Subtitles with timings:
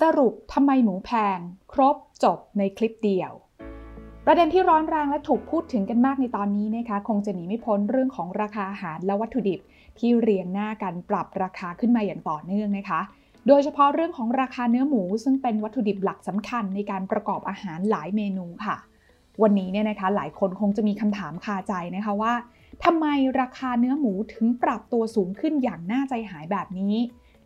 [0.00, 1.38] สรุปทำไมหมูแพง
[1.72, 3.32] ครบจบในคลิปเดียว
[4.26, 9.60] ประเด็นที่ร้อนแรงและถูกพูดถึงกันมากในตอนนี้นะคะ คงจะหนีไม่พ้นเรื่องของราคาอาหารและวัตถุดิบ
[9.98, 13.00] ที่เรียงหน้ากันปรับราคาขึ้นมาอย่างต่อเนื่องนะคะ
[13.48, 18.76] โดยเฉพาะเรื่องของราคาเนื้อหมู ซึ่งเป็นวัตถุดิบหลักสำคัญในการประกอบอาหารหลายเมนูค่ะ
[19.42, 22.34] วันนี้เนี่ยนะคะหลายคนคงจะมีคำถามคาใจนะคะว่า
[22.84, 23.06] ทำไม
[23.40, 26.94] ราคาเนื้อหมูถึงปรับตัวสูงขึ้นอย่างน่าใจหายแบบนี้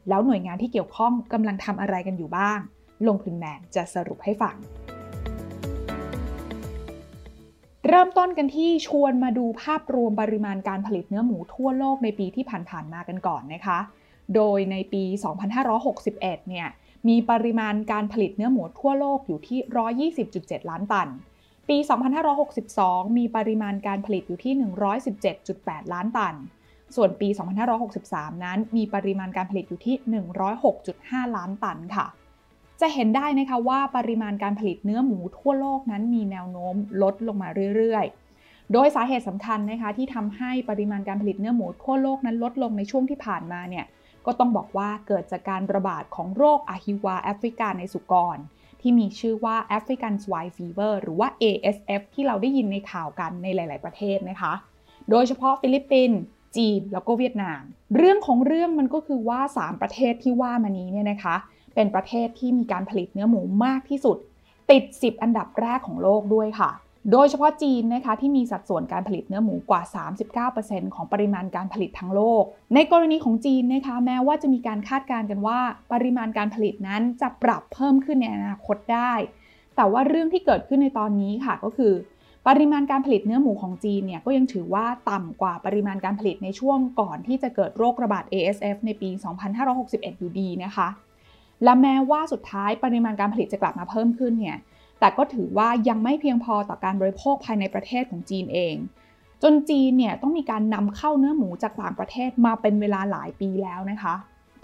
[0.09, 2.59] แล้วหน่วยงานที่เกี่ยวข้องกำลังทำอะไรกันอยู่บ้าง
[3.09, 4.57] ลงทุนแมนจะสรุปให้ฟัง
[7.89, 13.79] เริ่มต้นกันที่ชวนมาดูภาพรวมปริมาณการผลิตเนื้อหมูทั่วโลกในปีที่ผ่านๆมากันก่อนนะคะ
[14.35, 15.03] โดยในปี
[15.77, 16.69] 2561 เนี่ย
[17.09, 21.09] มีปริมาณการผลิตเนื้อหมูทั่วโลกอยู่ที่ 120.7 ล้านตัน
[21.69, 21.77] ปี
[22.47, 24.55] 2562 มีปริมาณการผลิตอยู่ที่
[25.29, 26.35] 117.8 ล้านตัน
[26.97, 27.29] ส่วนปี
[27.87, 29.97] 2563 นั้นมีปริมาณการผลิตอยู่ที่
[30.67, 32.07] 106.5 ล้านตันค่ะ
[32.81, 43.87] จะเห็นได้นะคะว่าปริมาณการผลิตเนื้อหมูทั่วโลกนั้นมีแนวโน้มลดลงมาเรื่อยๆ โดยสาเหตุสำคัญนะคะที่ทำให้ปริมาณการผลิตเนื้อหมูทั่วโลกนั้นลดลงในช่วงที่ผ่านมาเนี่ย
[44.27, 48.39] ก็ต้องบอกว่าเกิดจากการระบาดของโรคอะฮิวาแอฟริกาในสุกร
[48.81, 54.53] ที่มีชื่อว่า African Swine Fever หรือว่า ASF ที่เราได้ยินในข่าวกันในหลาย ๆ ประเทศนะคะ
[55.11, 56.19] โดยเฉพาะฟิลิปปินส์
[56.57, 57.61] จีนแล้วก็เวียดนาม
[57.97, 61.37] เรื่องของเรื่องมันก็คือว่า 3 ประเทศที่ว่ามานี้เนี่ยนะคะ
[61.75, 64.17] เป็นประเทศที่มีการผลิตเนื้อหมูมากที่สุด
[64.71, 66.71] ติด 10 อันดับแรกของโลกด้วยค่ะ
[67.13, 69.83] โดยเฉพาะจีนนะคะที่มีสัดส่วนการผลิตเนื้อหมูกว่า
[70.59, 75.59] 39%ของปริมาณการผลิตทั้งโลก ในกรณีของจีนนะคะ แม้ว่าจะมีการคาดการณ์กันว่า
[75.93, 79.13] ปริมาณการผลิตนั้นจะปรับเพิ่มขึ้นในอนาคตได้
[79.77, 81.93] แต่ว่าเรื่องที่เกิดขึ้นในตอนนี้ค่ะก็คือ
[82.47, 89.09] ปริมาณการผลิตเนื้อหมูของจีนเนี่ยก็ยังถือว่าต่ำกว่าปริมาณการผลิตในช่วงก่อนที่จะเกิดโรคระบาด ASF ในปี
[89.65, 90.89] 2561 อยู่ดีนะคะ
[91.65, 94.59] และแม้ว่าสุดท้ายปริมาณการผลิตจะกลับมาเพิ่มขึ้นเนี่ย
[95.01, 98.77] แต่ก็ถือว่ายังไม่เพียงพอต่อการบริโภคภายในประเทศของจีนเอง
[99.43, 104.15] จนจีนเนี่ยต้องมีการนำเข้าเนื้อหมูจากต่างประเทศมาเป็นเวลาหลายปีแล้วนะคะ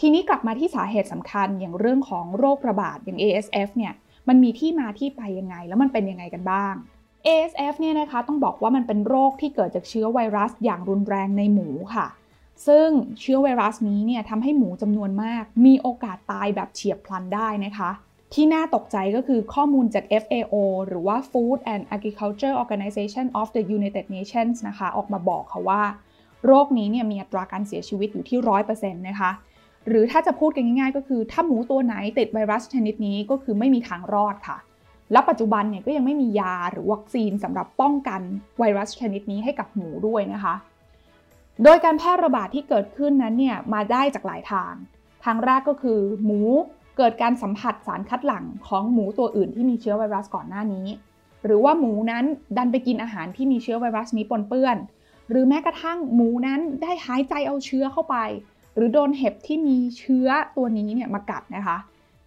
[0.01, 3.93] ทีนี้กลับมาที่สาเหตุสำคัญอย่างเรื่องของโรคระบาดอย่าง ASF เนี่ย
[4.29, 6.75] มันมีที่มาที่ไปยังไง แล้วมันเป็นยังไงกันบ้าง
[7.27, 12.07] ASF เนี่ยนะคะต้องบอกว่ามันเป็นโรคที่เกิดจากเชื้อไวรัสอย่างรุนแรงในหมูค่ะ
[12.67, 12.89] ซึ่ง
[13.21, 17.91] เชื้อไวรัสนี้เนี่ยทำให้หมูจำนวนมาก มีโอกาสตายแบบเฉียบพลันได้นะคะ
[18.35, 20.55] ที่น่าตกใจก็คือข้อมูลจาก FAO
[20.87, 25.83] หรือว่า Food and Agriculture Organization of the United Nations นะคะ ออกมาบอกค่ะว่า
[26.47, 28.39] โรคนี้เนี่ยมีอัตราการเสียชีวิตอยู่ที่
[28.71, 29.31] 100%นะคะ
[29.89, 34.59] หรือถ้าจะพูดกันง่ายๆ ก็คือถ้าหมูตัวไหนติดไวรัสชนิดนี้ก็คือไม่มีทางรอดค่ะ
[35.15, 38.21] และปัจจุบันเนี่ยก็ยังไม่มียาหรือวัคซีนสำหรับป้องกัน
[38.59, 40.55] ไวรัสชนิดนี้ให้กับหมูด้วยนะคะ
[41.65, 44.73] โดยการแพร่ระบาดที่เกิดขึ้นนั้นเนี่ยมาได้จากหลายทาง
[45.25, 46.41] ทางแรกก็คือหมู
[46.97, 50.87] เกิดการสัมผัสสารคัดหลั่งของหมูตัวอื่นที่มีเชื้อไวรัสก่อนหน้านี้
[51.45, 52.25] หรือว่าหมูนั้น
[52.57, 54.77] ดันไปกินอาหารที่มีเชื้อไวรัสนี้ปนเปื้อน
[55.31, 58.17] หรือแม้กระทั่งหมูนั้นได้หายใจเอาเชื้อเข้าไป
[58.77, 61.77] หรือโดนเห็บที่มีเชื้อตัวนี้เนี่ยมากัดนะคะ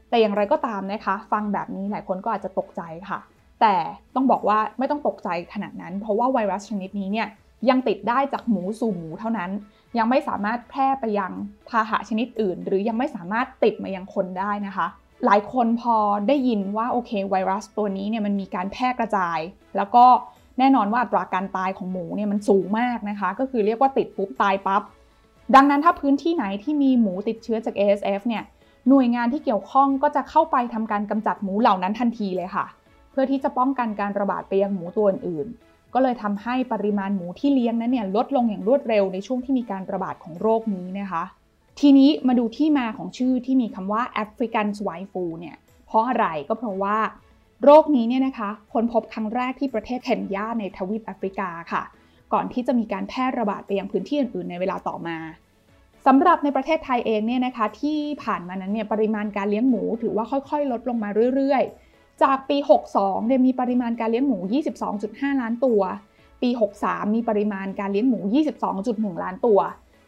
[0.09, 3.19] แต่อย่างไรก็ตามนะคะ ฟังแบบนี้หลายคนก็อาจจะตกใจค่ะ
[3.62, 3.75] แต่
[4.16, 7.28] ต้องบอกว่าไม่ต้องตกใจขนาดนั้น เพราะว่าไวรัสชนิดนี้เนี่ย
[7.69, 9.51] ยังติดได้จากหมูสู่หมูเท่านั้น
[9.97, 11.31] ยังไม่สามารถแพร่ไปยัง
[11.69, 14.88] พาหะชนิดอื่น หรือยังไม่สามารถติดมายังคนได้นะคะ
[15.25, 15.95] หลายคนพอ
[16.28, 19.39] ได้ยินว่าโอเคไวรัสตัวนี้เนี่ยมันมีการแพร่กระจาย
[19.78, 20.06] แล้วก็
[20.59, 24.81] แน่นอนว่าอัตราการตายของหมูเนี่ยมันสูงมากนะคะ ก็คือเรียกว่าติดปุ๊บตายปับ๊บ
[25.56, 28.44] ดังนั้นถ้าพื้นที่ไหนที่มีหมูติดเชื้อจาก ASF เนี่ย
[28.89, 32.65] หน่วยงานที่เกี่ยวข้องก็จะเข้าไปทำการกำจัดหมูเหล่านั้นทันทีเลยค่ะ
[33.11, 35.47] เพื่อที่จะป้องกันการระบาดไปยังหมูตัวอื่น
[35.93, 41.23] ก็เลยทำให้ปริมาณหมูที่เลี้ยงนั้นเนี่ยลดลงอย่างรวดเร็วในช่วงที่มีการระบาดของโรคนี้นะคะ
[41.79, 45.55] ทีนี้มาดูที่มาของชื่อที่มีคำว่า African Swine Flu เนี่ย
[45.87, 46.97] เพราะอะไรก็เพราะว่า
[47.63, 51.83] โรคนี้เนี่ยนะคะค้นพบครั้งแรกที่ประเทศเคนยาในทวีปแอฟริกาค่ะ
[52.33, 55.17] ก่อนที่จะมีการแพร่ระบาดไปยังพื้นที่อื่นๆ ในเวลาต่อมา
[56.09, 62.57] สำหรับในประเทศไทยเองเนี่ยนะคะที่ผ่านมานั้นเนี่ยปริมาณการเลี้ยงหมูถือว่าค่อยๆ ลดลงมาเรื่อยๆ จากปี
[62.94, 64.38] 62เนี่ยมีปริมาณการเลี้ยงหมู
[64.89, 65.81] 22.5 ล้านตัว
[66.42, 66.50] ปี
[66.81, 68.19] 63 มีปริมาณการเลี้ยงหมู
[68.71, 69.59] 22.1 ล้านตัว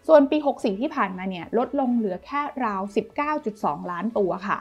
[0.07, 2.81] ส่วนปี 64 ที่ผ่านมาเนี่ยลดลงเหลือแค่ราว
[3.36, 4.60] 19.2 ล้านตัวค่ะ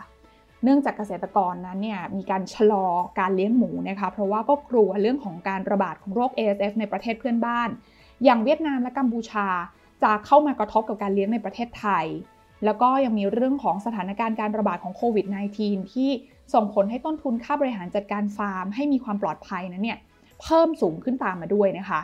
[0.64, 2.86] เนื่องจากเกษตรกรนั้นเนี่ยมีการชะลอ
[3.20, 7.68] การเลี้ยงหมูนะคะเพราะว่าก็กลัวเรื่องของการระบาดของโรค ASF ในประเทศเพื่อนบ้าน
[8.24, 9.48] อย่างเวียดนามและกัมพูชา
[10.02, 12.06] จะเข้ามากระทบกับการเลี้ยงในประเทศไทย
[12.64, 15.26] แล้วก็ยังมีเรื่องของสถานการณ์การระบาดของโควิด
[15.58, 16.10] -19 ที่
[16.54, 19.98] ส่งผลให้ต้นทุนค่าบริหารจัดการฟาร์ม ให้มีความปลอดภัยนั้นเนี่ย
[20.42, 22.00] เพิ่มสูงขึ้นตามมาด้วยนะคะ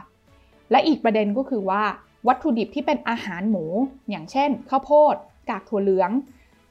[0.70, 1.82] และอีกประเด็นก็คือว่า
[2.28, 3.64] วัตถุดิบที่เป็นอาหารหมู
[4.10, 5.14] อย่างเช่น ข้าวโพด
[5.50, 6.10] กากถั่วเหลือง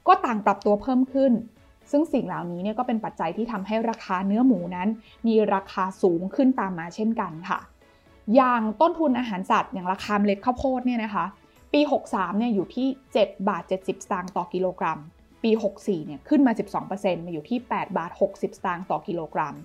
[0.08, 1.32] ก็ต่างปรับตัวเพิ่มขึ้น
[1.92, 4.88] ซึ่งสิ่งเหล่านี้เนี่ยก็เป็นปัจจัยที่ทำให้ราคาเนื้อหมูนั้น
[5.28, 7.60] มีราคาสูงขึ้นตามมาเช่นกันค่ะ
[8.36, 11.26] อย่างต้นทุนอาหารสัตว์อย่างราคาเมล็ดข้าวโพดเนี่ยนะคะ
[11.74, 12.88] ปี 63เนี่ยอยู่ที่
[13.18, 15.00] 7 บาท 70 สตางค์ต่อกิโลกรัม
[15.44, 16.54] ปี 64เนี่ยขึ้นมา
[16.90, 19.56] 12%มาอยู่ที่ 8 บาท 60 สตางค์ต่อกิโลกรัม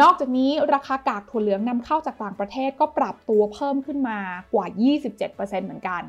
[0.00, 4.18] นอกจากนี้ราคากากถั่วเหลืองนำเข้าจากต่างประเทศก็ปรับตัวเพิ่มขึ้นมา
[4.54, 4.66] กว่า
[5.16, 6.02] 27%เหมือนกัน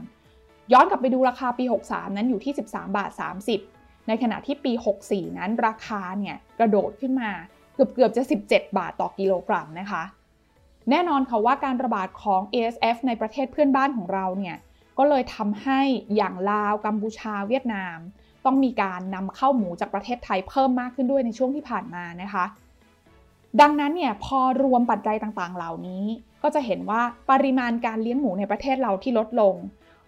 [0.74, 3.12] ย้อนกลับไปดูราคาปี 63 นั้นอยู่ที่ 13 บาท
[3.60, 4.72] 30 ในขณะที่ปี
[5.06, 7.32] 64 นั้นราคาเนี่ยกระโดดขึ้นมา
[7.76, 10.04] เกือบเกือบจะ 17 บาทต่อกิโลกรัมนะคะ
[10.90, 14.58] แน่นอนค่ะว่าการระบาดของ ASF ในประเทศเพื่อนบ้านของเราเนี่ย
[14.98, 15.82] ก็เลยทำให้
[16.16, 17.98] อย่างลาวกัมพูชาเวียดนาม
[18.46, 22.46] ต้องมีการนำเข้าหมูจากประเทศไทยเพิ่มมากขึ้นด้วยในช่วงที่ผ่านมานะคะ
[23.62, 26.06] ดังนั้นเนี่ยพอรวมปัจจัยต่างๆ เหล่านี้
[26.44, 27.02] ก็จะเห็นว่า
[27.32, 29.56] ปริมาณการเลี้ยงหมูในประเทศเราที่ลดลง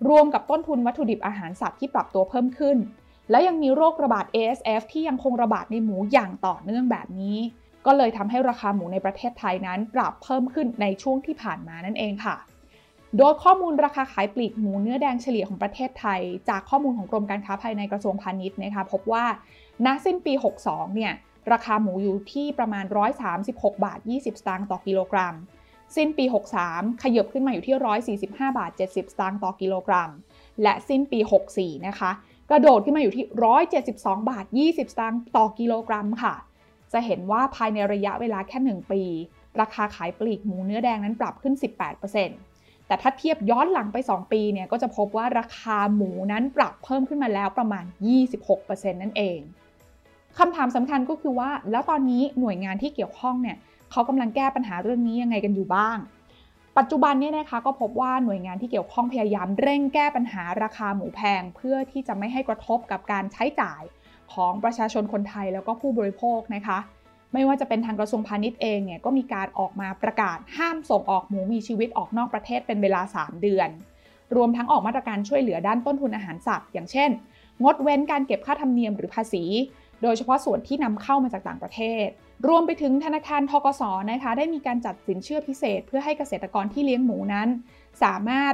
[0.10, 2.78] รวมกับต้นทุนวัตถุดิบอาหารสัตว์ที่ปรับตัวเพิ่มขึ้น
[3.30, 7.38] และยังมีโรคระบาด ASF ที่ยังคงระบาดในหมูอย่างต่อเนื่องแบบนี้
[7.86, 12.36] ก็เลยทำให้ราคาหมูในประเทศไทยนั้นปรับเพิ่มขึ้นในช่วงที่ผ่านมานั่นเองค่ะ
[13.18, 19.26] โดยข้อมูลราคาขายปลีกหมูเนื้อแดงเฉลี่ยของประเทศไทย จากข้อมูลของกรมการค้าภายในกระทรวงพาณิชย์นะคะพบว่า
[19.86, 20.34] ณสิ้นปี
[20.66, 21.14] 62 เนี่ย
[21.52, 22.86] ราคาหมูอยู่ที่ประมาณ
[23.34, 25.36] 136 บาท 20 สตางค์ต่อกิโลกรัม
[25.96, 26.26] สิ้นปี
[26.64, 27.76] 63 ขยับขึ้นมาอยู่ที่
[28.28, 30.10] 145 บาท 70 สตางค์ต่อกิโลกรัม
[30.64, 31.20] และสิ้นปี
[31.54, 32.12] 64 นะคะ
[32.50, 33.26] กระโดดขึ้นมาอยู่ที่
[33.78, 36.34] 172 บาท 20 สตางค์ต่อกิโลกรัมค่ะ
[36.94, 39.04] จะเห็นว่าภายในระยะเวลาแค่ 1 ปี
[39.62, 41.54] ราคาขายปลีกหมูเนื้อแดงนั้นปรับขึ้น
[42.22, 47.84] 18%แต่ถ้าเทียบย้อนหลังไป 2 ปีเนี่ยก็จะพบว่าราคาหมูนั้นปรับเพิ่มขึ้นมาแล้วประมาณ
[48.44, 49.40] 26%นั่นเอง
[50.38, 53.58] คำถามสำคัญก็คือว่า แล้วตอนนี้หน่วยงานที่เกี่ยวข้องเนี่ย
[53.92, 55.98] เขากำลังแก้ปัญหาเรื่องนี้ยังไงกันอยู่บ้าง
[56.78, 63.82] ปัจจุบันเนี่ยนะคะก็พบว่าหน่วยงานที่เกี่ยวข้องพยายามเร่งแก้ปัญหาราคาหมูแพง เพื่อที่จะไม่ให้กระทบกับการใช้จ่าย
[64.34, 66.80] ของประชาชนคนไทยแล้วก็ผู้บริโภคนะคะ
[67.34, 73.70] ไม่ว่าจะเป็นทางกระทรวงพาณิชย์เองเนี่ยก็มีการออกมาประกาศห้ามส่งออกหมูมีชีวิตออกนอกประเทศเป็นเวลา 3 เดือน
[74.36, 77.10] รวมทั้งออกมาตรการช่วยเหลือด้านต้นทุนอาหารสัตว์ อย่างเช่น
[77.64, 79.44] งดเว้นการเก็บค่าธรรมเนียมหรือภาษี
[80.04, 82.08] โดยเฉพาะส่วนที่นำเข้ามาจากต่างประเทศ
[82.48, 87.48] รวมไปถึงธนาคารทกสนะคะได้มีการจัดสินเชื่อพิเศษ เพื่อให้เกษตรกรที่เลี้ยงหมูนั้น
[88.04, 88.54] สามารถ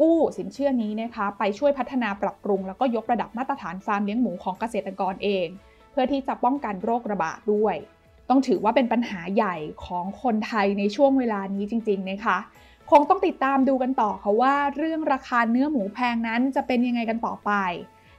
[0.00, 5.46] กู้สินเชื่อนี้นะคะไปช่วยพัฒนาปรับปรุง แล้วก็ยกระดับมาตรฐานฟาร์มเลี้ยงหมูของเกษตรกรเอง
[5.90, 7.76] เพื่อที่จะป้องกันโรคระบาดด้วย
[8.28, 9.56] ต้องถือว่าเป็นปัญหาใหญ่
[9.86, 12.38] ของคนไทยในช่วงเวลานี้จริง ๆ นะคะ
[12.90, 17.52] คงต้องติดตามดูกันต่อค่ะว่าเรื่องราคาเนื้อหมูแพงนั้นจะเป็นยังไงกันต่อไป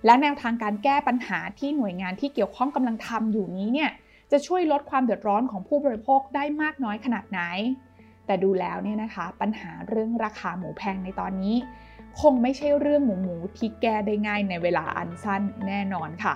[0.05, 3.91] และแนวทางการแก้ปัญหาที่หน่วยงานที่เกี่ยวข้องกำลังทำอยู่นี้เนี่ย
[4.31, 7.41] จะช่วยลดความเดือดร้อนของผู้บริโภคได้มากน้อยขนาดไหน
[8.25, 11.57] แต่ดูแล้วเนี่ยนะคะปัญหาเรื่องราคาหมูแพงในตอนนี้
[12.21, 16.35] คงไม่ใช่เรื่องหมูหมูที่แก้ได้ง่ายในเวลาอันสั้นแน่นอนค่ะ